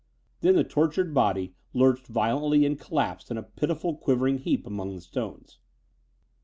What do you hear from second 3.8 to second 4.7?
quivering heap